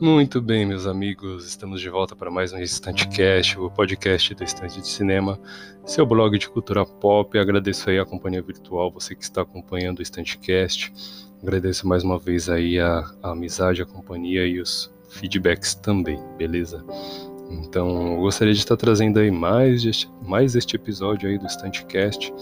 [0.00, 4.80] Muito bem, meus amigos, estamos de volta para mais um Estantecast, o podcast do Estante
[4.80, 5.38] de Cinema,
[5.86, 7.38] seu blog de cultura pop.
[7.38, 10.92] Agradeço aí a companhia virtual, você que está acompanhando o Estantecast.
[11.40, 16.84] Agradeço mais uma vez aí a, a amizade, a companhia e os feedbacks também, beleza?
[17.48, 22.32] Então, eu gostaria de estar trazendo aí mais este, mais este episódio aí do Estantecast,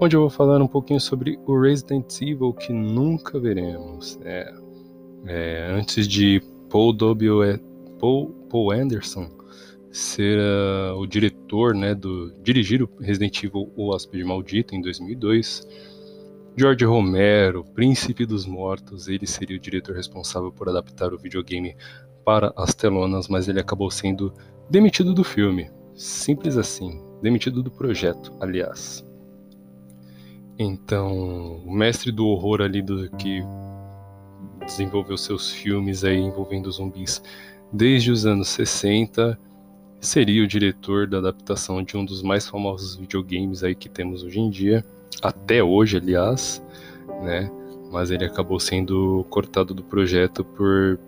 [0.00, 4.18] onde eu vou falar um pouquinho sobre o Resident Evil que nunca veremos.
[4.22, 4.52] É,
[5.26, 7.58] é, antes de Paul W.
[7.98, 9.30] Paul, Paul Anderson
[9.90, 15.66] ser uh, o diretor, né, do dirigir o Resident Evil O Hóspede Maldito em 2002.
[16.56, 21.76] George Romero, Príncipe dos Mortos, ele seria o diretor responsável por adaptar o videogame
[22.24, 24.32] para as telonas, mas ele acabou sendo
[24.68, 25.70] demitido do filme.
[25.94, 29.04] Simples assim, demitido do projeto, aliás.
[30.58, 33.42] Então, o mestre do horror ali do que
[34.64, 37.22] desenvolveu seus filmes aí envolvendo zumbis
[37.72, 39.38] desde os anos 60,
[40.00, 44.38] seria o diretor da adaptação de um dos mais famosos videogames aí que temos hoje
[44.38, 44.84] em dia,
[45.20, 46.62] até hoje, aliás,
[47.22, 47.50] né?
[47.90, 50.98] Mas ele acabou sendo cortado do projeto por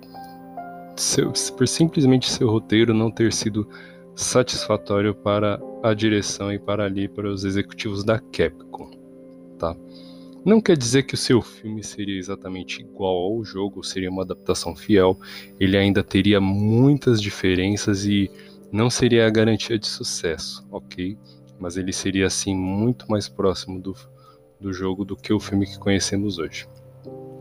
[0.96, 3.68] seu, por simplesmente seu roteiro não ter sido
[4.14, 9.05] satisfatório para a direção e para ali para os executivos da Capcom?
[10.46, 14.76] Não quer dizer que o seu filme seria exatamente igual ao jogo, seria uma adaptação
[14.76, 15.18] fiel,
[15.58, 18.30] ele ainda teria muitas diferenças e
[18.70, 21.18] não seria a garantia de sucesso, ok?
[21.58, 23.92] Mas ele seria assim muito mais próximo do,
[24.60, 26.68] do jogo do que o filme que conhecemos hoje.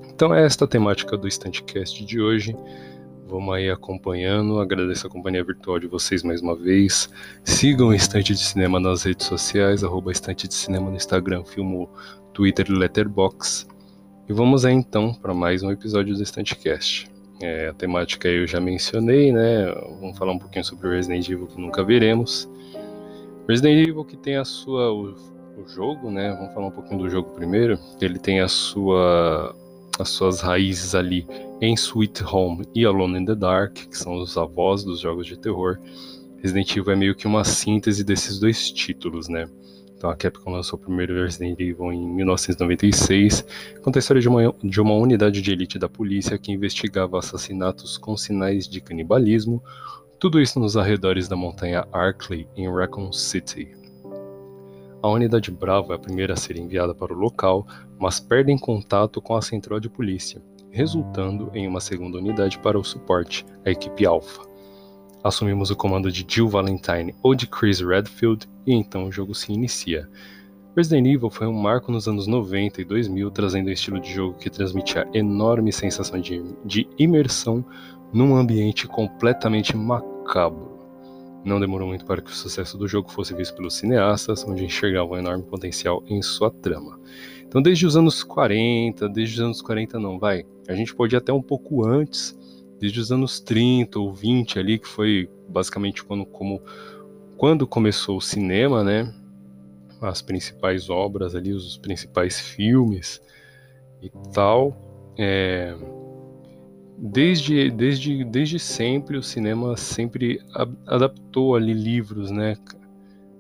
[0.09, 2.55] Então é esta a temática do Standcast de hoje.
[3.27, 4.59] Vamos aí acompanhando.
[4.59, 7.07] Agradeço a companhia virtual de vocês mais uma vez.
[7.43, 11.87] Sigam o Estante de Cinema nas redes sociais, arroba Estante de Cinema no Instagram, Filmo
[12.35, 13.65] Twitter e Letterboxd.
[14.27, 17.09] E vamos aí então para mais um episódio do Estantecast.
[17.41, 19.71] É, a temática eu já mencionei, né?
[20.01, 22.49] Vamos falar um pouquinho sobre Resident Evil que nunca veremos.
[23.47, 25.15] Resident Evil que tem a sua o,
[25.57, 26.35] o jogo, né?
[26.37, 27.79] Vamos falar um pouquinho do jogo primeiro.
[28.01, 29.55] Ele tem a sua
[29.97, 31.25] as suas raízes ali
[31.61, 35.39] em Sweet Home e Alone in the Dark, que são os avós dos jogos de
[35.39, 35.79] terror.
[36.39, 39.47] Resident Evil é meio que uma síntese desses dois títulos, né?
[40.05, 43.43] Então a Capcom lançou o primeiro Resident Evil em 1996,
[43.81, 47.97] conta a história de uma, de uma unidade de elite da polícia que investigava assassinatos
[47.97, 49.63] com sinais de canibalismo,
[50.19, 53.75] tudo isso nos arredores da montanha Arkley, em Raccoon City.
[55.01, 57.65] A unidade Bravo é a primeira a ser enviada para o local,
[57.97, 60.39] mas perdem contato com a central de polícia,
[60.69, 64.54] resultando em uma segunda unidade para o suporte, a equipe Alpha
[65.25, 69.51] assumimos o comando de Jill Valentine ou de Chris Redfield e então o jogo se
[69.51, 70.07] inicia.
[70.77, 74.37] Resident Evil foi um marco nos anos 90 e 2000, trazendo um estilo de jogo
[74.37, 77.65] que transmitia enorme sensação de, de imersão
[78.13, 80.75] num ambiente completamente macabro.
[81.43, 85.13] Não demorou muito para que o sucesso do jogo fosse visto pelos cineastas, onde enxergavam
[85.13, 86.99] um enorme potencial em sua trama.
[87.47, 91.17] Então, desde os anos 40, desde os anos 40 não, vai, a gente pode ir
[91.17, 92.37] até um pouco antes,
[92.79, 96.61] desde os anos 30 ou 20 ali, que foi basicamente quando, como,
[97.37, 99.13] quando começou o cinema, né?
[100.01, 103.21] As principais obras ali, os principais filmes
[104.01, 104.75] e tal.
[105.17, 105.75] É,
[106.97, 110.41] desde, desde, desde sempre o cinema sempre
[110.85, 112.57] adaptou ali livros, né?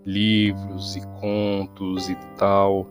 [0.05, 2.89] Livros e contos e tal.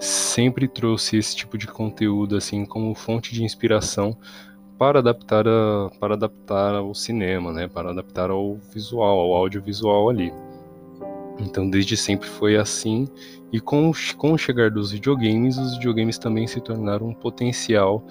[0.00, 4.16] Sempre trouxe esse tipo de conteúdo assim como fonte de inspiração
[4.82, 7.68] para adaptar, a, para adaptar ao cinema, né?
[7.68, 10.32] Para adaptar ao visual, ao audiovisual ali.
[11.38, 13.06] Então, desde sempre foi assim.
[13.52, 18.04] E com, com o chegar dos videogames, os videogames também se tornaram um potencial,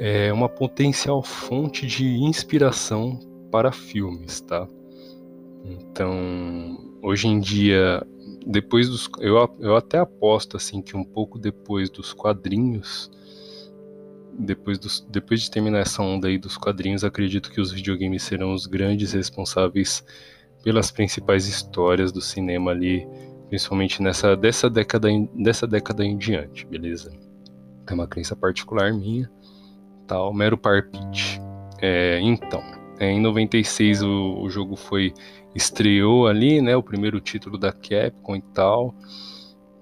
[0.00, 4.66] é, uma potencial fonte de inspiração para filmes, tá?
[5.64, 8.04] Então, hoje em dia,
[8.44, 13.08] depois dos, eu, eu até aposto assim que um pouco depois dos quadrinhos,
[14.38, 18.52] depois, dos, depois de terminar essa onda aí dos quadrinhos, acredito que os videogames serão
[18.52, 20.04] os grandes responsáveis
[20.62, 23.06] pelas principais histórias do cinema ali,
[23.48, 27.12] principalmente nessa dessa década dessa década em diante, beleza?
[27.86, 29.30] É uma crença particular minha,
[30.06, 31.40] tal, mero parpite.
[31.80, 32.62] É, então,
[32.98, 35.12] é, em 96 o, o jogo foi
[35.54, 38.94] estreou ali, né, o primeiro título da Capcom e tal,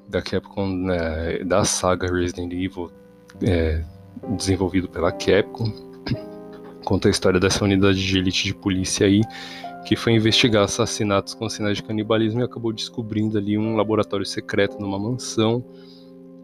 [0.08, 2.90] da Capcom, né, da saga Resident Evil,
[3.42, 3.84] é,
[4.36, 5.72] desenvolvido pela Capcom.
[6.84, 9.20] Conta a história dessa unidade de elite de polícia aí,
[9.84, 14.78] que foi investigar assassinatos com sinais de canibalismo e acabou descobrindo ali um laboratório secreto
[14.78, 15.64] numa mansão,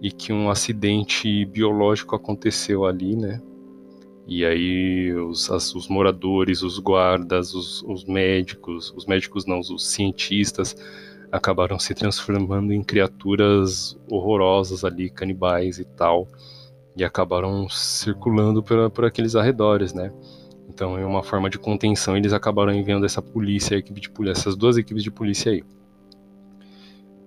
[0.01, 3.41] e que um acidente biológico aconteceu ali, né?
[4.27, 9.87] E aí os, as, os moradores, os guardas, os, os, médicos, os médicos não, os
[9.87, 10.77] cientistas
[11.31, 16.27] acabaram se transformando em criaturas horrorosas ali, canibais e tal,
[16.97, 20.11] e acabaram circulando por, por aqueles arredores, né?
[20.69, 24.57] Então, em uma forma de contenção, eles acabaram enviando essa polícia, equipe de polícia, essas
[24.57, 25.63] duas equipes de polícia aí.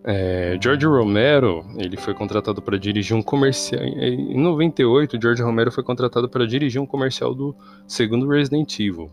[0.04, 3.82] É, George Romero, ele foi contratado para dirigir um comercial.
[3.84, 7.56] Em 98, George Romero foi contratado para dirigir um comercial do
[7.88, 9.10] segundo Resident Evil.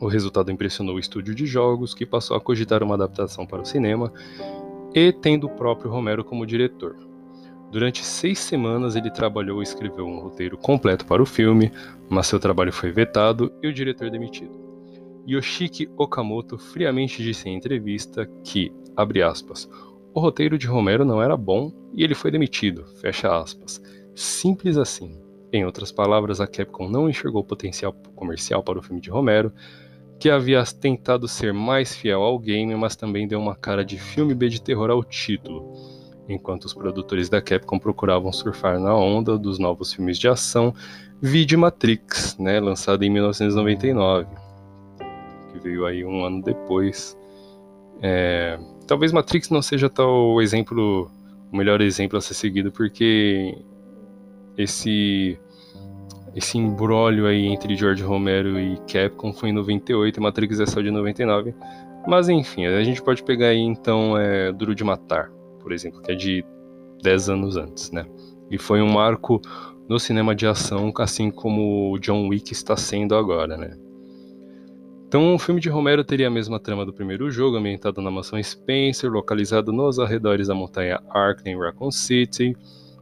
[0.00, 3.64] O resultado impressionou o estúdio de jogos, que passou a cogitar uma adaptação para o
[3.64, 4.12] cinema,
[4.94, 6.96] e tendo o próprio Romero como diretor.
[7.74, 11.72] Durante seis semanas ele trabalhou e escreveu um roteiro completo para o filme,
[12.08, 14.56] mas seu trabalho foi vetado e o diretor demitido.
[15.26, 19.68] Yoshiki Okamoto friamente disse em entrevista que, abre aspas,
[20.14, 23.82] o roteiro de Romero não era bom e ele foi demitido, fecha aspas.
[24.14, 25.20] Simples assim.
[25.52, 29.52] Em outras palavras, a Capcom não enxergou potencial comercial para o filme de Romero,
[30.20, 34.32] que havia tentado ser mais fiel ao game, mas também deu uma cara de filme
[34.32, 35.72] B de terror ao título,
[36.28, 40.74] enquanto os produtores da Capcom procuravam surfar na onda dos novos filmes de ação,
[41.20, 44.26] Vide Matrix, né, lançado em 1999,
[45.52, 47.16] que veio aí um ano depois.
[48.02, 51.10] É, talvez Matrix não seja tal exemplo,
[51.52, 53.56] o melhor exemplo a ser seguido, porque
[54.56, 55.38] esse
[56.34, 60.80] esse embrólio aí entre George Romero e Capcom foi em 98 e Matrix é só
[60.80, 61.54] de 99.
[62.06, 65.30] Mas enfim, a gente pode pegar aí então é, Duro de Matar,
[65.64, 66.44] por exemplo, que é de
[67.02, 68.06] 10 anos antes, né?
[68.50, 69.40] E foi um marco
[69.88, 73.74] no cinema de ação, assim como o John Wick está sendo agora, né?
[75.08, 78.42] Então, o filme de Romero teria a mesma trama do primeiro jogo, ambientado na mansão
[78.42, 82.54] Spencer, localizado nos arredores da montanha Arkney, Raccoon City.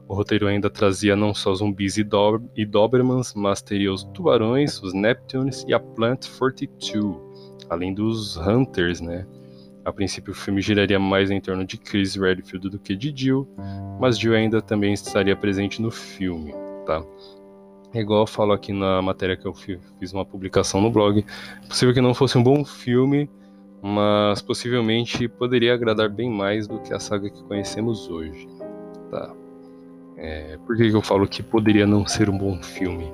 [0.06, 2.06] O roteiro ainda trazia não só zumbis e,
[2.54, 7.16] e Dobermans, mas teria os tubarões, os Neptunes e a Plant 42,
[7.68, 9.26] além dos Hunters, né?
[9.84, 13.48] A princípio, o filme giraria mais em torno de Chris Redfield do que de Jill,
[14.00, 16.54] mas Jill ainda também estaria presente no filme,
[16.86, 17.02] tá?
[17.94, 21.24] É igual eu falo aqui na matéria que eu fiz uma publicação no blog.
[21.62, 23.28] É possível que não fosse um bom filme,
[23.82, 28.48] mas possivelmente poderia agradar bem mais do que a saga que conhecemos hoje.
[29.10, 29.34] Tá?
[30.16, 33.12] É, por que, eu falo que poderia não ser um bom filme?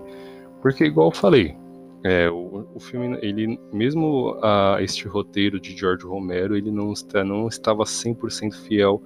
[0.61, 1.57] Porque, igual eu falei,
[2.05, 7.25] é, o, o, filme, ele mesmo a este roteiro de George Romero, ele não, está,
[7.25, 9.03] não estava 100% fiel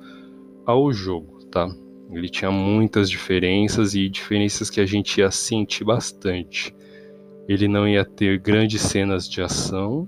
[0.67, 1.69] ao jogo, tá?
[2.11, 6.75] Ele tinha muitas diferenças e diferenças que a gente ia sentir bastante.
[7.49, 10.07] Ele não ia ter grandes cenas de ação.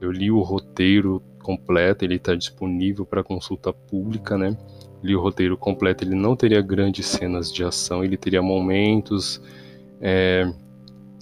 [0.00, 4.56] Eu li o roteiro completo, ele está disponível para consulta pública, né?
[5.02, 9.42] Li o roteiro completo, ele não teria grandes cenas de ação, ele teria momentos,
[10.00, 10.50] é,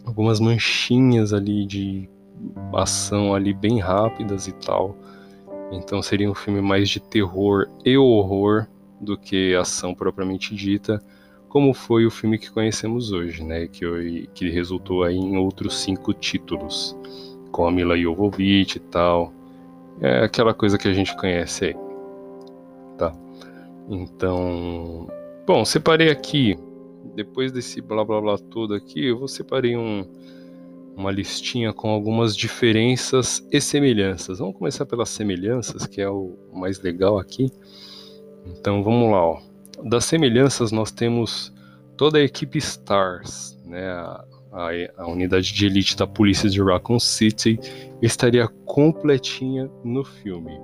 [0.05, 2.09] algumas manchinhas ali de
[2.75, 4.97] ação ali bem rápidas e tal.
[5.71, 8.67] Então seria um filme mais de terror e horror
[9.01, 11.03] do que ação propriamente dita,
[11.49, 16.15] como foi o filme que conhecemos hoje, né, que, que resultou aí em outros cinco
[16.15, 16.97] títulos,
[17.51, 19.33] com a Mila Jovovich e tal,
[20.01, 21.77] é aquela coisa que a gente conhece aí,
[22.97, 23.13] tá?
[23.89, 25.09] Então,
[25.47, 26.57] bom, separei aqui,
[27.15, 30.05] depois desse blá blá blá todo aqui, eu vou separei um,
[30.97, 34.39] uma listinha com algumas diferenças e semelhanças.
[34.39, 37.51] Vamos começar pelas semelhanças, que é o mais legal aqui.
[38.47, 39.41] Então vamos lá, ó.
[39.85, 41.53] Das semelhanças nós temos
[41.97, 43.91] toda a equipe Stars, né?
[43.91, 44.69] A, a,
[44.99, 47.59] a, unidade de elite da polícia de Raccoon City
[48.03, 50.61] estaria completinha no filme.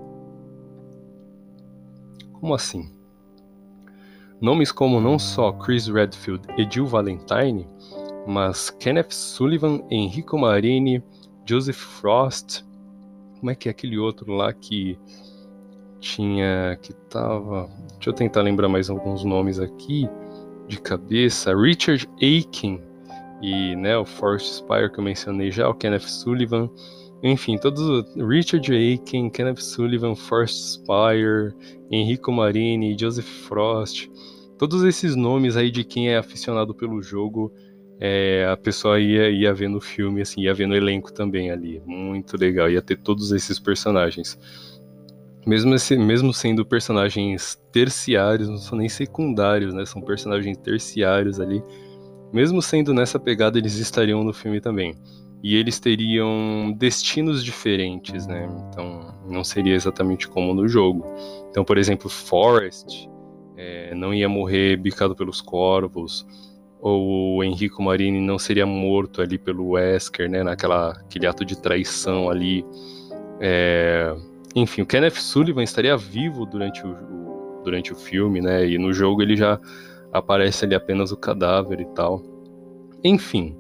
[2.35, 2.98] Como assim?
[4.41, 7.67] Nomes como não só Chris Redfield e Jill Valentine,
[8.27, 11.03] mas Kenneth Sullivan, Enrico Marini,
[11.45, 12.63] Joseph Frost,
[13.39, 14.99] como é que é aquele outro lá que
[16.01, 20.09] tinha que tava, deixa eu tentar lembrar mais alguns nomes aqui
[20.69, 22.81] de cabeça, Richard Aiken
[23.43, 26.69] e né, o Forrest Spire que eu mencionei já, o Kenneth Sullivan,
[27.23, 31.55] enfim, todos Richard Aiken, Kenneth Sullivan, Forrest Spire,
[31.91, 34.09] Enrico Marini, Joseph Frost,
[34.57, 37.53] todos esses nomes aí de quem é aficionado pelo jogo,
[38.01, 41.83] é, a pessoa ia, ia ver no filme, assim, ia ver no elenco também ali,
[41.85, 44.39] muito legal, ia ter todos esses personagens.
[45.47, 49.87] Mesmo, esse, mesmo sendo personagens terciários, não são nem secundários, né?
[49.87, 51.63] São personagens terciários ali.
[52.31, 54.95] Mesmo sendo nessa pegada, eles estariam no filme também.
[55.43, 58.49] E eles teriam destinos diferentes, né?
[58.69, 61.05] Então, não seria exatamente como no jogo.
[61.51, 63.09] Então, por exemplo, Forrest,
[63.57, 66.27] é, não ia morrer bicado pelos corvos,
[66.81, 71.61] ou o Henrico Marini não seria morto ali pelo Wesker, né, naquela aquele ato de
[71.61, 72.65] traição ali.
[73.41, 74.15] É,
[74.55, 78.93] enfim, o Kenneth Sullivan estaria vivo durante o, o, durante o filme, né, e no
[78.93, 79.59] jogo ele já
[80.13, 82.23] aparece ali apenas o cadáver e tal.
[83.03, 83.57] Enfim,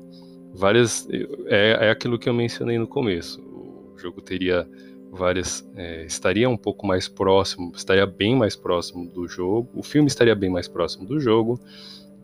[0.58, 1.08] várias
[1.46, 3.40] é, é aquilo que eu mencionei no começo.
[3.40, 4.68] O jogo teria
[5.10, 9.68] várias é, estaria um pouco mais próximo, estaria bem mais próximo do jogo.
[9.74, 11.60] O filme estaria bem mais próximo do jogo,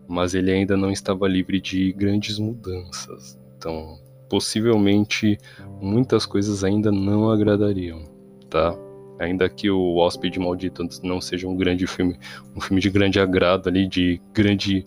[0.09, 3.39] mas ele ainda não estava livre de grandes mudanças.
[3.57, 3.99] Então,
[4.29, 5.39] possivelmente
[5.81, 8.03] muitas coisas ainda não agradariam,
[8.51, 8.77] tá?
[9.19, 12.19] Ainda que o Hóspede Maldito não seja um grande filme,
[12.55, 14.85] um filme de grande agrado ali, de grande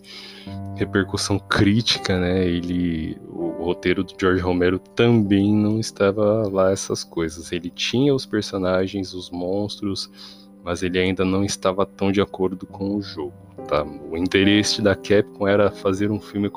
[0.76, 2.46] repercussão crítica, né?
[2.46, 7.52] Ele, o roteiro do George Romero também não estava lá essas coisas.
[7.52, 10.10] Ele tinha os personagens, os monstros,
[10.62, 13.32] mas ele ainda não estava tão de acordo com o jogo.
[13.66, 13.82] Tá?
[13.82, 16.50] O interesse da Capcom era fazer um filme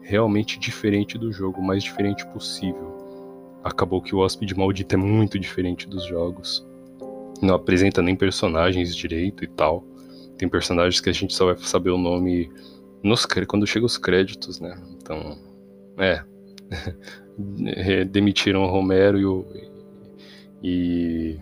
[0.00, 2.96] realmente diferente do jogo, o mais diferente possível.
[3.64, 6.65] Acabou que o Hóspede Maldito é muito diferente dos jogos
[7.42, 9.84] não apresenta nem personagens direito e tal.
[10.38, 12.50] Tem personagens que a gente só vai saber o nome
[13.02, 14.76] nos, quando chega os créditos, né?
[14.96, 15.38] Então,
[15.98, 16.22] é.
[18.08, 19.46] Demitiram o Romero e, o,
[20.62, 21.38] e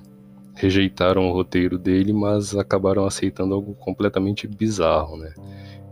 [0.55, 5.33] rejeitaram o roteiro dele, mas acabaram aceitando algo completamente bizarro, né?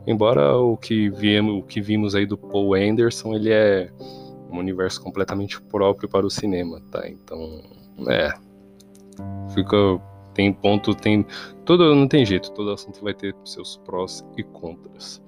[0.06, 3.90] Embora o que, viemos, o que vimos aí do Paul Anderson, ele é
[4.50, 7.08] um universo completamente próprio para o cinema, tá?
[7.08, 7.62] Então,
[8.08, 8.32] é,
[9.54, 9.76] Fica.
[10.34, 11.26] Tem ponto, tem.
[11.64, 15.22] Todo, não tem jeito, todo assunto vai ter seus prós e contras.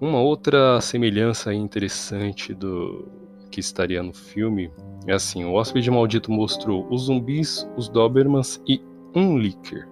[0.00, 3.06] Uma outra semelhança interessante do
[3.50, 4.70] que estaria no filme
[5.06, 8.80] é assim: o hóspede maldito mostrou os zumbis, os Dobermans e
[9.14, 9.88] um Licker.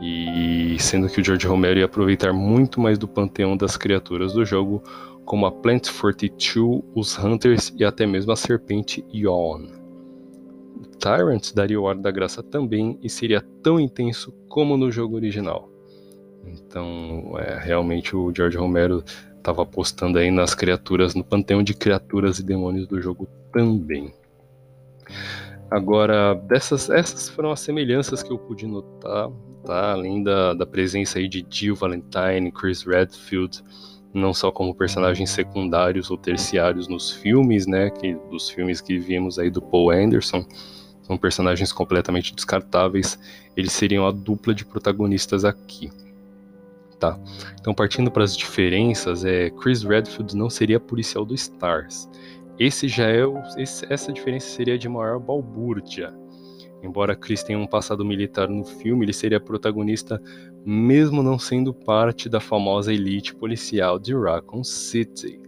[0.00, 4.44] E sendo que o George Romero ia aproveitar muito mais do panteão das criaturas do
[4.44, 4.82] jogo,
[5.24, 9.77] como a Plant 42, os Hunters e até mesmo a serpente Yawn.
[10.98, 15.68] Tyrant daria o Hora da Graça também e seria tão intenso como no jogo original.
[16.44, 19.04] Então, é, realmente o George Romero
[19.36, 24.12] estava apostando aí nas criaturas, no panteão de criaturas e demônios do jogo também.
[25.70, 29.30] Agora, dessas, essas foram as semelhanças que eu pude notar,
[29.64, 29.92] tá?
[29.92, 33.62] Além da, da presença aí de Jill Valentine, Chris Redfield,
[34.12, 37.90] não só como personagens secundários ou terciários nos filmes, né?
[37.90, 40.44] Que, dos filmes que vimos aí do Paul Anderson,
[41.02, 43.18] são personagens completamente descartáveis,
[43.56, 45.90] eles seriam a dupla de protagonistas aqui.
[46.98, 47.18] Tá.
[47.58, 52.08] Então, partindo para as diferenças, é, Chris Redfield não seria policial do Stars.
[52.58, 56.12] Esse já é o, esse, essa diferença seria de maior balbúrdia.
[56.82, 60.20] Embora Chris tenha um passado militar no filme, ele seria protagonista
[60.70, 65.40] mesmo não sendo parte da famosa elite policial de Raccoon City.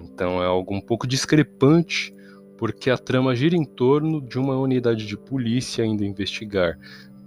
[0.00, 2.12] Então é algo um pouco discrepante
[2.58, 6.76] porque a trama gira em torno de uma unidade de polícia indo investigar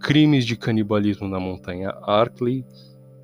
[0.01, 2.65] crimes de canibalismo na montanha Arkley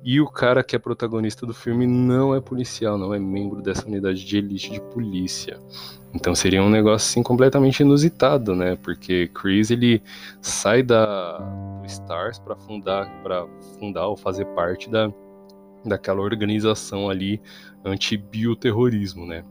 [0.06, 3.84] e o cara que é protagonista do filme não é policial, não é membro dessa
[3.88, 5.58] unidade de elite de polícia.
[6.14, 8.76] Então seria um negócio assim completamente inusitado, né?
[8.76, 10.00] Porque Chris ele
[10.40, 11.38] sai da
[11.80, 13.48] do Stars para fundar para
[13.80, 15.12] fundar ou fazer parte da
[15.84, 17.40] daquela organização ali
[17.84, 19.44] anti-bioterrorismo, né?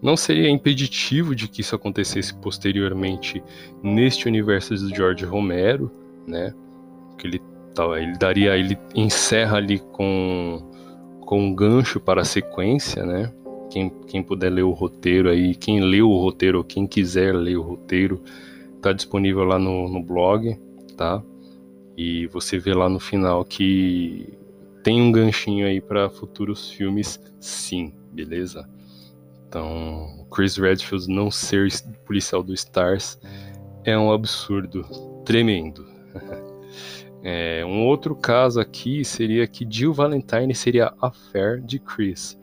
[0.00, 3.44] Não seria impeditivo de que isso acontecesse posteriormente
[3.82, 5.90] neste universo do George Romero,
[6.26, 6.54] né?
[7.18, 7.42] Que ele,
[7.96, 10.62] ele daria, ele encerra ali com,
[11.20, 13.32] com um gancho para a sequência, né?
[13.70, 17.62] Quem, quem puder ler o roteiro aí, quem leu o roteiro quem quiser ler o
[17.62, 18.22] roteiro,
[18.80, 20.58] tá disponível lá no, no blog,
[20.96, 21.22] tá?
[21.96, 24.26] E você vê lá no final que
[24.82, 28.68] tem um ganchinho aí para futuros filmes, sim, beleza?
[29.48, 31.68] Então, Chris Redfield não ser
[32.04, 33.18] policial do Stars
[33.84, 34.82] é um absurdo
[35.24, 35.86] tremendo.
[37.22, 42.38] é, um outro caso aqui seria que Jill Valentine seria a fé de Chris.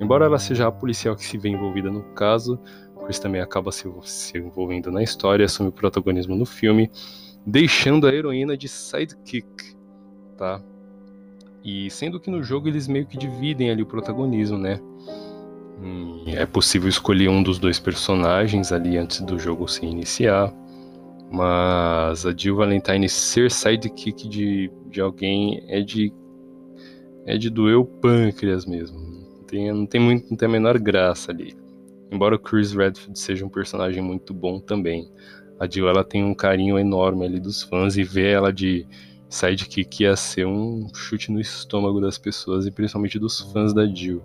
[0.00, 2.58] Embora ela seja a policial que se vê envolvida no caso,
[3.04, 6.90] Chris também acaba se, se envolvendo na história, assume o protagonismo no filme,
[7.46, 9.76] deixando a heroína de sidekick,
[10.36, 10.60] tá?
[11.62, 14.80] E sendo que no jogo eles meio que dividem ali o protagonismo, né?
[16.26, 20.52] é possível escolher um dos dois personagens ali antes do jogo se iniciar.
[21.34, 26.12] Mas a Jill Valentine ser sidekick de, de alguém é de.
[27.26, 29.00] é de doer o pâncreas mesmo.
[29.00, 31.56] Não tem, não tem, muito, não tem a menor graça ali.
[32.08, 35.10] Embora o Chris Redfield seja um personagem muito bom também.
[35.58, 38.86] A Jill ela tem um carinho enorme ali dos fãs e ver ela de
[39.28, 44.22] sidekick ia ser um chute no estômago das pessoas e principalmente dos fãs da Jill.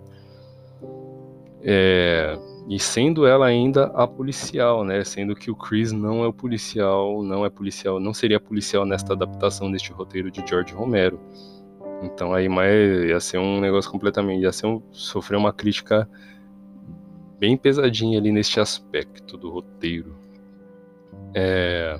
[1.62, 2.38] É,
[2.70, 5.02] e sendo ela ainda a policial, né?
[5.02, 9.12] Sendo que o Chris não é o policial, não é policial, não seria policial nesta
[9.12, 11.18] adaptação deste roteiro de George Romero.
[12.00, 12.72] Então aí mas
[13.08, 16.08] ia ser um negócio completamente, ia ser um, sofrer uma crítica
[17.40, 20.14] bem pesadinha ali neste aspecto do roteiro.
[21.34, 21.98] É,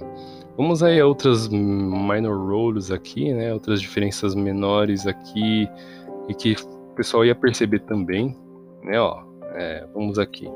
[0.57, 3.53] vamos aí a outras minor roles aqui, né?
[3.53, 5.69] Outras diferenças menores aqui
[6.29, 8.37] e que o pessoal ia perceber também,
[8.85, 9.01] né?
[9.01, 10.49] Ó, é, vamos aqui.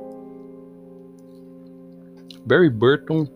[2.46, 3.26] Barry Burton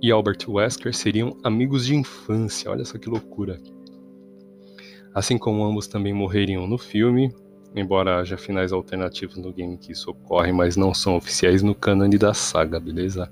[0.00, 2.70] e Albert Wesker seriam amigos de infância.
[2.70, 3.58] Olha só que loucura.
[5.14, 7.34] Assim como ambos também morreriam no filme,
[7.74, 12.18] embora haja finais alternativos no game que isso ocorre, mas não são oficiais no cânone
[12.18, 13.30] da saga, beleza?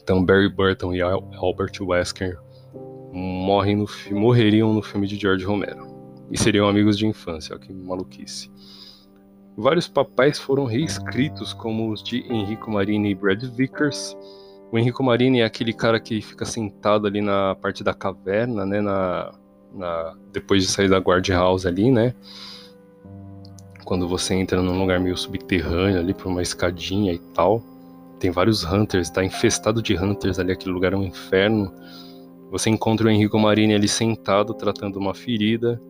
[0.00, 2.38] Então Barry Burton e Albert Wesker
[3.12, 5.86] morrem no, morreriam no filme de George Romero.
[6.30, 8.50] E seriam amigos de infância, ó, que maluquice.
[9.56, 14.16] Vários papéis foram reescritos, como os de Enrico Marini e Brad Vickers.
[14.72, 18.80] O Enrico Marini é aquele cara que fica sentado ali na parte da caverna, né,
[18.80, 19.32] na,
[19.72, 22.14] na, depois de sair da guard house ali, né?
[23.84, 27.62] Quando você entra num lugar meio subterrâneo ali por uma escadinha e tal.
[28.18, 31.72] Tem vários hunters, tá infestado de hunters ali, aquele lugar é um inferno.
[32.50, 35.80] Você encontra o Enrico Marini ali sentado tratando uma ferida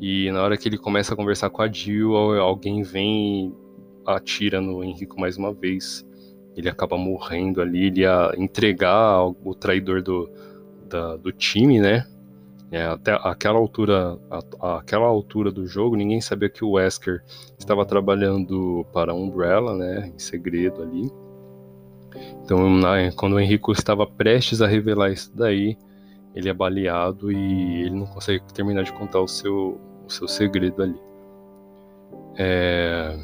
[0.00, 3.52] e na hora que ele começa a conversar com a Jill, alguém vem e
[4.06, 6.06] atira no Henrico mais uma vez.
[6.56, 10.30] Ele acaba morrendo ali, ele ia entregar o traidor do,
[10.88, 12.06] da, do time, né?
[12.70, 14.18] É, até aquela altura,
[14.60, 17.22] a, aquela altura do jogo, ninguém sabia que o Wesker
[17.58, 20.12] estava trabalhando para a Umbrella, né?
[20.14, 21.10] Em segredo ali.
[22.44, 25.76] Então, na, quando o Henrico estava prestes a revelar isso daí,
[26.34, 30.82] ele é baleado e ele não consegue terminar de contar o seu, o seu segredo
[30.82, 31.00] ali.
[32.36, 33.16] É...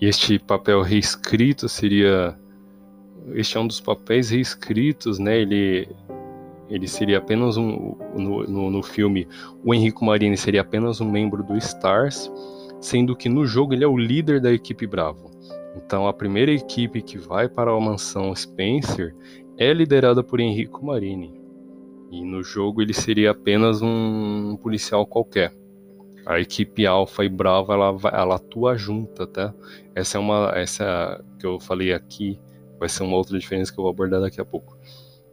[0.00, 2.36] Este papel reescrito seria.
[3.34, 5.38] Este é um dos papéis reescritos, né?
[5.38, 5.88] Ele,
[6.68, 7.96] ele seria apenas um.
[8.14, 9.28] No, no, no filme,
[9.64, 12.30] o Henrico Marini seria apenas um membro do Stars,
[12.80, 15.30] sendo que no jogo ele é o líder da equipe Bravo.
[15.76, 19.14] Então a primeira equipe que vai para a mansão Spencer
[19.56, 21.40] é liderada por Henrico Marini.
[22.10, 25.61] E no jogo ele seria apenas um policial qualquer
[26.26, 29.54] a equipe Alpha e Bravo ela, ela atua junta, tá?
[29.94, 32.38] Essa é uma, essa que eu falei aqui,
[32.78, 34.76] vai ser uma outra diferença que eu vou abordar daqui a pouco.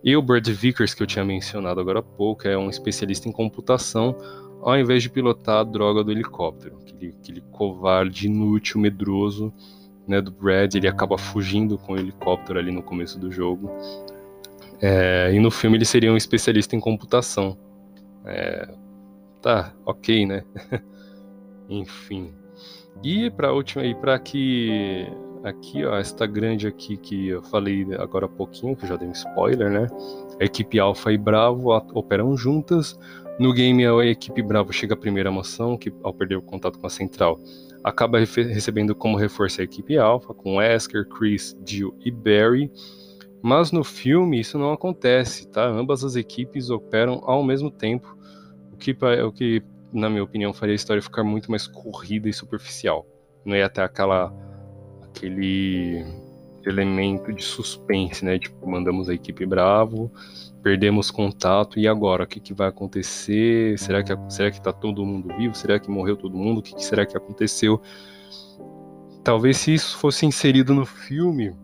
[0.03, 3.31] E o Brad Vickers, que eu tinha mencionado agora há pouco, é um especialista em
[3.31, 4.15] computação,
[4.61, 6.77] ao invés de pilotar a droga do helicóptero.
[6.81, 9.53] Aquele, aquele covarde inútil, medroso,
[10.07, 13.69] né, do Brad, ele acaba fugindo com o helicóptero ali no começo do jogo.
[14.81, 17.57] É, e no filme ele seria um especialista em computação.
[18.25, 18.69] É,
[19.41, 20.43] tá, ok, né?
[21.69, 22.33] Enfim.
[23.03, 25.07] E para última e para que
[25.43, 29.07] aqui, ó, esta grande aqui que eu falei agora há pouquinho, que eu já dei
[29.07, 29.87] um spoiler, né?
[30.39, 32.99] A equipe Alpha e Bravo operam juntas.
[33.39, 36.87] No game, a equipe Bravo chega à primeira moção, que ao perder o contato com
[36.87, 37.39] a central,
[37.83, 42.69] acaba recebendo como reforço a equipe Alpha, com Wesker, Chris, Jill e Barry.
[43.41, 45.65] Mas no filme isso não acontece, tá?
[45.65, 48.17] Ambas as equipes operam ao mesmo tempo
[48.79, 49.61] que, o que,
[49.93, 53.05] na minha opinião, faria a história ficar muito mais corrida e superficial.
[53.45, 54.33] Não ia ter aquela,
[55.03, 56.03] aquele
[56.65, 58.39] elemento de suspense, né?
[58.39, 60.11] Tipo, mandamos a equipe bravo,
[60.63, 63.77] perdemos contato e agora o que, que vai acontecer?
[63.77, 65.55] Será que será que tá todo mundo vivo?
[65.55, 66.59] Será que morreu todo mundo?
[66.59, 67.81] O que, que será que aconteceu?
[69.23, 71.55] Talvez se isso fosse inserido no filme,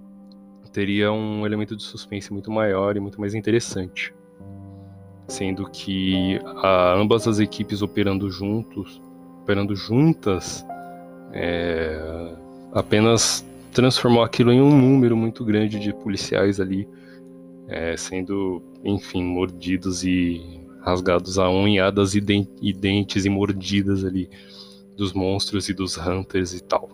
[0.71, 4.13] teria um elemento de suspense muito maior e muito mais interessante
[5.27, 9.01] sendo que a, ambas as equipes operando juntos,
[9.41, 10.65] operando juntas,
[11.33, 12.35] é,
[12.73, 16.87] apenas transformou aquilo em um número muito grande de policiais ali,
[17.67, 22.23] é, sendo, enfim, mordidos e rasgados a unhadas e,
[22.61, 24.29] e dentes e mordidas ali
[24.95, 26.89] dos monstros e dos hunters e tal.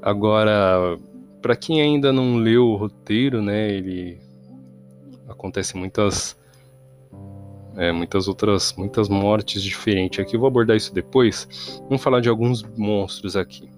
[0.00, 0.96] Agora,
[1.42, 4.18] para quem ainda não leu o roteiro, né, ele
[5.28, 6.36] acontece muitas
[7.76, 10.18] é, muitas outras, muitas mortes diferentes.
[10.18, 11.80] Aqui eu vou abordar isso depois.
[11.88, 13.68] Vamos falar de alguns monstros aqui.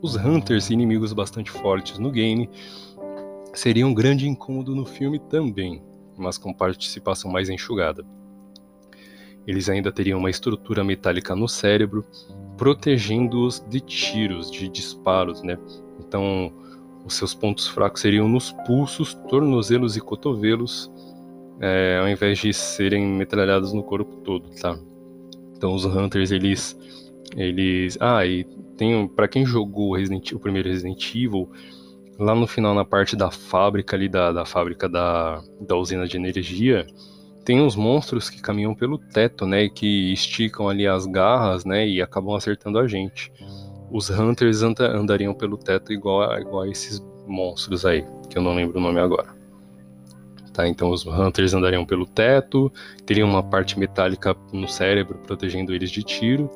[0.00, 2.48] Os Hunters, inimigos bastante fortes no game,
[3.52, 5.82] seriam um grande incômodo no filme também,
[6.16, 8.04] mas com participação mais enxugada.
[9.46, 12.04] Eles ainda teriam uma estrutura metálica no cérebro,
[12.56, 15.56] protegendo-os de tiros, de disparos, né?
[16.00, 16.52] Então,
[17.06, 20.90] Os seus pontos fracos seriam nos pulsos, tornozelos e cotovelos,
[21.60, 24.76] é, ao invés de serem metralhados no corpo todo, tá?
[25.56, 26.76] Então os Hunters, eles...
[27.36, 28.44] eles ah, e
[28.76, 31.48] tem para quem jogou Resident, o primeiro Resident Evil,
[32.18, 36.16] lá no final, na parte da fábrica ali, da, da fábrica da, da usina de
[36.16, 36.86] energia,
[37.44, 41.86] tem uns monstros que caminham pelo teto, né, e que esticam ali as garras, né,
[41.86, 43.32] e acabam acertando a gente.
[43.90, 48.54] Os Hunters andariam pelo teto igual a, igual a esses monstros aí, que eu não
[48.54, 49.34] lembro o nome agora.
[50.52, 52.72] Tá, então os Hunters andariam pelo teto,
[53.04, 56.50] teriam uma parte metálica no cérebro protegendo eles de tiro,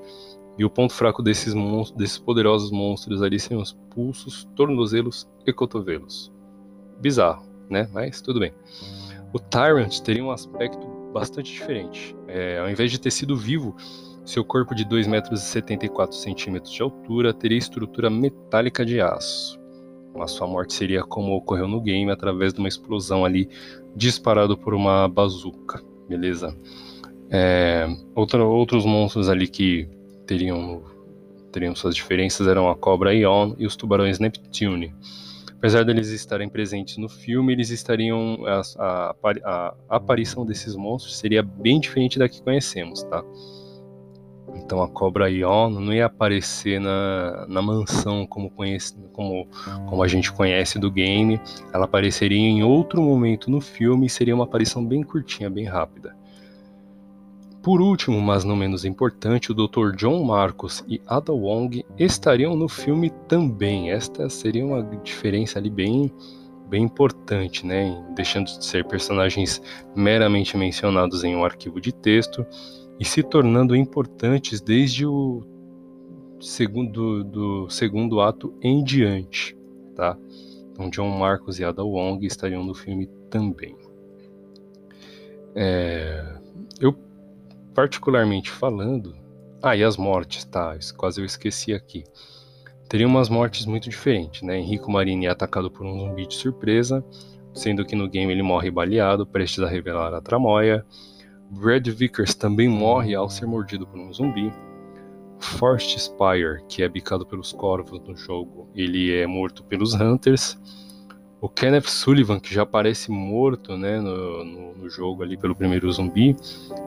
[0.58, 5.52] e o ponto fraco desses, monstros, desses poderosos monstros ali seriam os pulsos, tornozelos e
[5.52, 6.32] cotovelos.
[7.00, 7.88] Bizarro, né?
[7.92, 8.52] Mas tudo bem.
[9.32, 12.16] O Tyrant teria um aspecto bastante diferente.
[12.26, 13.76] É, ao invés de ter sido vivo,
[14.30, 19.58] seu corpo de 2,74 metros de altura teria estrutura metálica de aço.
[20.14, 23.48] Mas sua morte seria como ocorreu no game, através de uma explosão ali
[23.94, 26.56] disparado por uma bazuca, beleza?
[27.30, 29.88] É, outra, outros monstros ali que
[30.26, 30.82] teriam,
[31.52, 34.94] teriam suas diferenças eram a cobra Ion e os tubarões Neptune.
[35.56, 39.14] Apesar deles estarem presentes no filme, eles estariam a, a,
[39.44, 43.22] a, aparição desses monstros seria bem diferente da que conhecemos, tá?
[44.70, 49.48] Então a cobra Ion não ia aparecer na, na mansão como, conhece, como,
[49.88, 51.40] como a gente conhece do game.
[51.74, 56.16] Ela apareceria em outro momento no filme e seria uma aparição bem curtinha, bem rápida.
[57.60, 59.96] Por último, mas não menos importante, o Dr.
[59.96, 63.90] John Marcos e Ada Wong estariam no filme também.
[63.90, 66.12] Esta seria uma diferença ali bem,
[66.68, 68.00] bem importante, né?
[68.14, 69.60] Deixando de ser personagens
[69.96, 72.46] meramente mencionados em um arquivo de texto
[73.00, 75.42] e se tornando importantes desde o
[76.38, 79.56] segundo, do segundo ato em diante,
[79.96, 80.18] tá?
[80.70, 83.74] Então, John Marcos e Ada Wong estariam no filme também.
[85.54, 86.38] É,
[86.78, 86.94] eu
[87.74, 89.16] particularmente falando.
[89.62, 90.78] Ah, e as mortes, tá?
[90.96, 92.04] Quase eu esqueci aqui.
[92.86, 94.58] Teria umas mortes muito diferentes, né?
[94.58, 97.02] Henrico Marini é atacado por um zumbi de surpresa,
[97.54, 100.84] sendo que no game ele morre baleado, prestes a revelar a tramóia.
[101.50, 104.52] Brad Vickers também morre ao ser mordido por um zumbi.
[105.40, 110.56] Forrest Spire, que é bicado pelos corvos no jogo, ele é morto pelos Hunters.
[111.40, 115.90] O Kenneth Sullivan, que já aparece morto né, no, no, no, jogo ali pelo primeiro
[115.90, 116.36] zumbi,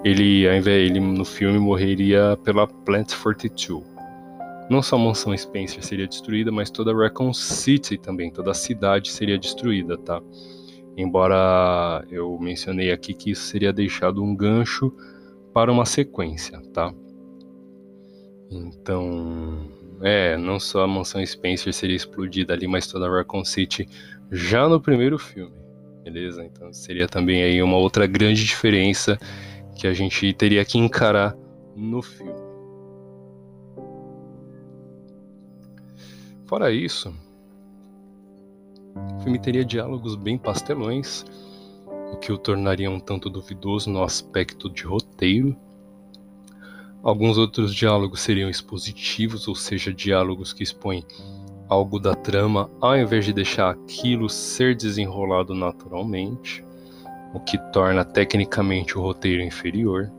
[0.03, 3.83] ele, ao invés ele no filme morreria pela Plant 42.
[4.69, 9.11] Não só a mansão Spencer seria destruída, mas toda Raccoon City também, toda a cidade
[9.11, 10.21] seria destruída, tá?
[10.95, 14.93] Embora eu mencionei aqui que isso seria deixado um gancho
[15.53, 16.93] para uma sequência, tá?
[18.49, 19.67] Então,
[20.01, 23.87] é, não só a mansão Spencer seria explodida ali, mas toda Raccoon City
[24.31, 25.55] já no primeiro filme,
[26.03, 26.43] beleza?
[26.43, 29.17] Então seria também aí uma outra grande diferença
[29.75, 31.35] que a gente teria que encarar
[31.75, 32.43] no filme.
[36.45, 37.13] Fora isso,
[38.95, 41.25] o filme teria diálogos bem pastelões,
[42.11, 45.55] o que o tornaria um tanto duvidoso no aspecto de roteiro.
[47.01, 51.03] Alguns outros diálogos seriam expositivos, ou seja, diálogos que expõem
[51.67, 56.63] algo da trama ao invés de deixar aquilo ser desenrolado naturalmente,
[57.33, 60.11] o que torna tecnicamente o roteiro inferior.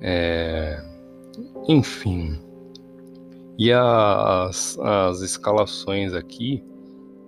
[0.00, 0.82] É...
[1.66, 2.38] Enfim.
[3.58, 6.62] E as, as escalações aqui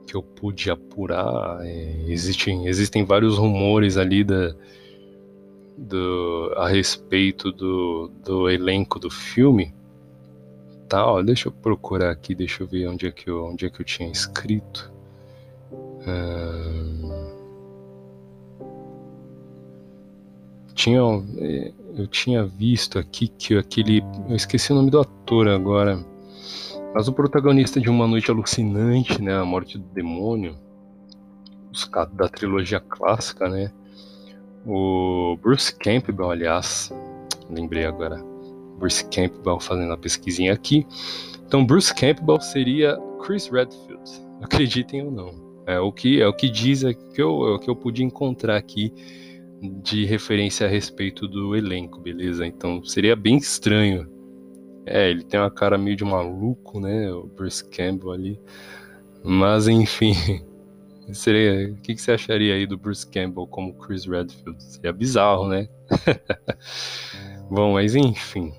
[0.08, 4.54] que eu pude apurar, é, existem, existem vários rumores ali da,
[5.76, 9.74] do, a respeito do, do elenco do filme
[10.88, 13.70] tá, ó, deixa eu procurar aqui, deixa eu ver onde é que eu, onde é
[13.70, 14.90] que eu tinha escrito.
[20.74, 21.00] tinha,
[21.38, 26.02] é, eu tinha visto aqui que aquele, eu esqueci o nome do ator agora,
[26.94, 30.56] mas o protagonista de Uma Noite Alucinante, né, A Morte do Demônio,
[31.72, 33.72] os da trilogia clássica, né,
[34.66, 36.92] o Bruce Campbell, aliás,
[37.48, 38.22] lembrei agora,
[38.78, 40.86] Bruce Campbell fazendo a pesquisinha aqui.
[41.46, 44.10] Então, Bruce Campbell seria Chris Redfield,
[44.42, 45.48] acreditem ou não.
[45.66, 48.02] É o que é o que diz é que eu, é o que eu pude
[48.02, 48.92] encontrar aqui
[49.82, 52.46] de referência a respeito do elenco, beleza?
[52.46, 54.08] Então seria bem estranho.
[54.86, 57.12] É, ele tem uma cara meio de maluco, né?
[57.12, 58.40] O Bruce Campbell ali.
[59.22, 60.14] Mas enfim,
[61.12, 61.72] seria.
[61.72, 64.62] O que, que você acharia aí do Bruce Campbell como Chris Redfield?
[64.62, 65.68] Seria bizarro, né?
[67.50, 68.52] Bom, mas enfim.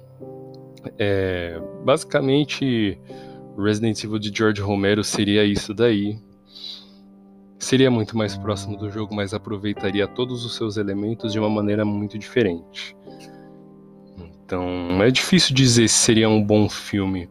[0.97, 2.99] É, basicamente,
[3.58, 6.17] Resident Evil de George Romero seria isso daí.
[7.60, 11.84] seria muito mais próximo do jogo, mas aproveitaria todos os seus elementos de uma maneira
[11.84, 12.95] muito diferente.
[14.49, 17.29] Então, é difícil dizer se seria um bom filme,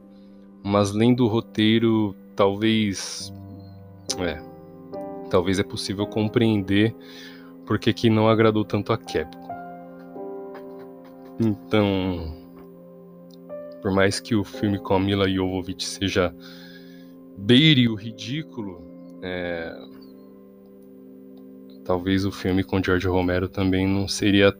[0.62, 3.34] mas lendo o roteiro, talvez
[4.20, 4.40] é,
[5.28, 6.94] talvez é possível compreender
[7.66, 9.48] porque que não agradou tanto a Capcom.
[11.40, 12.36] Então,
[13.82, 16.32] por mais que o filme com a Mila Jovovich seja
[17.36, 18.80] beire o ridículo,
[19.22, 19.76] é,
[21.84, 24.56] talvez o filme com George Romero também não seria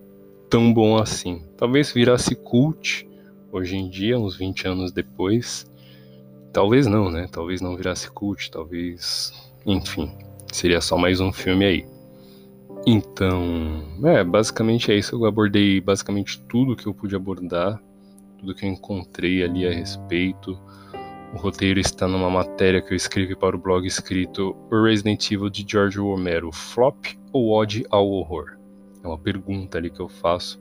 [0.49, 1.43] tão bom assim.
[1.57, 3.09] Talvez virasse cult
[3.53, 5.71] hoje em dia, uns 20 anos depois.
[6.53, 7.29] Talvez não, né?
[7.31, 9.33] Talvez não virasse cult, talvez.
[9.67, 10.11] Enfim,
[10.53, 11.87] seria só mais um filme aí.
[12.87, 15.15] Então, é, basicamente é isso.
[15.15, 17.81] Eu abordei basicamente tudo que eu pude abordar,
[18.39, 20.59] tudo que eu encontrei ali a respeito.
[21.35, 25.51] O roteiro está numa matéria que eu escrevi para o blog escrito O Resident Evil
[25.51, 28.58] de George Romero, flop ou ode ao horror?
[29.09, 30.61] Uma pergunta ali que eu faço.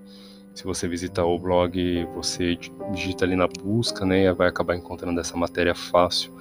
[0.54, 2.58] Se você visitar o blog, você
[2.92, 6.34] digita ali na busca, né, e vai acabar encontrando essa matéria fácil.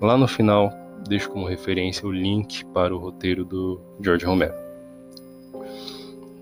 [0.00, 0.72] Lá no final,
[1.08, 4.54] deixo como referência o link para o roteiro do George Romero.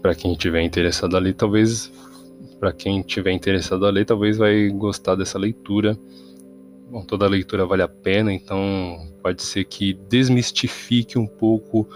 [0.01, 1.93] Para quem tiver interessado ali, talvez
[2.59, 5.99] para quem tiver interessado a ler, talvez vai gostar dessa leitura
[6.91, 11.87] Bom, toda leitura vale a pena, então pode ser que desmistifique um pouco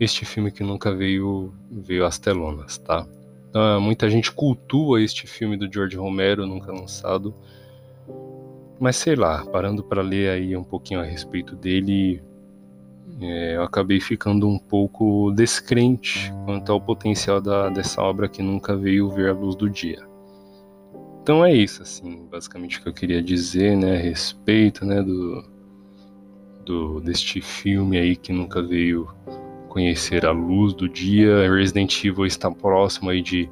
[0.00, 3.06] este filme que nunca veio veio às telonas, tá?
[3.50, 7.34] Então, muita gente cultua este filme do George Romero, nunca lançado.
[8.78, 12.22] Mas sei lá, parando para ler aí um pouquinho a respeito dele,
[13.20, 18.74] é, eu acabei ficando um pouco descrente quanto ao potencial da, dessa obra que nunca
[18.74, 20.08] veio ver a luz do dia.
[21.22, 25.44] Então é isso, assim, basicamente o que eu queria dizer, né, a respeito, né, do,
[26.64, 29.08] do deste filme aí que nunca veio
[29.70, 31.50] conhecer a luz do dia.
[31.50, 33.48] Resident Evil está próximo aí de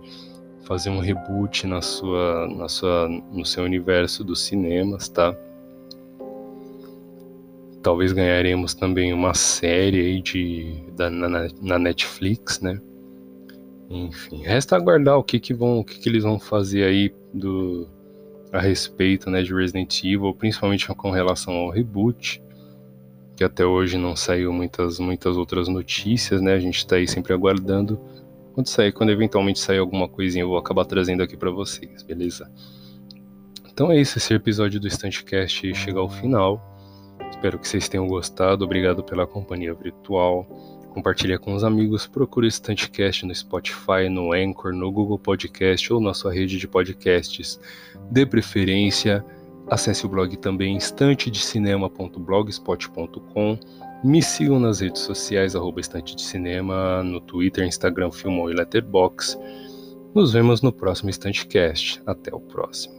[0.64, 5.34] fazer um reboot na sua, na sua, no seu universo dos cinemas, tá?
[7.82, 12.78] Talvez ganharemos também uma série aí de, da, na, na Netflix, né?
[13.88, 17.88] Enfim, resta aguardar o que que vão, o que que eles vão fazer aí do
[18.52, 22.42] a respeito, né, de Resident Evil, principalmente com relação ao reboot,
[23.38, 26.54] que até hoje não saiu muitas muitas outras notícias, né?
[26.54, 27.96] A gente tá aí sempre aguardando.
[28.52, 32.50] Quando sair, quando eventualmente sair alguma coisinha, eu vou acabar trazendo aqui para vocês, beleza?
[33.72, 36.60] Então é isso, esse episódio do Instantcast chega ao final.
[37.30, 38.64] Espero que vocês tenham gostado.
[38.64, 40.44] Obrigado pela companhia virtual
[40.98, 46.00] compartilha com os amigos, procure o Estantecast no Spotify, no Anchor, no Google Podcast ou
[46.00, 47.60] na sua rede de podcasts.
[48.10, 49.24] De preferência,
[49.70, 53.58] acesse o blog também estantedecinema.blogspot.com.
[54.04, 59.38] Me sigam nas redes sociais, arroba Estante de Cinema, no Twitter, Instagram, Filmou e Letterboxd.
[60.14, 62.00] Nos vemos no próximo Estantecast.
[62.06, 62.97] Até o próximo.